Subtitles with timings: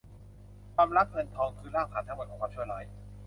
[0.75, 2.83] ความรักเงินทองคือรากฐานทั้งหมดของความชั่วร้าย